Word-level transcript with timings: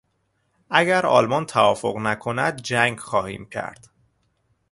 اگر 0.69 1.05
آلمان 1.05 1.45
توافق 1.45 1.95
نکند، 1.97 2.61
جنگ 2.61 2.99
خواهیم 2.99 3.45
کرد. 3.45 3.89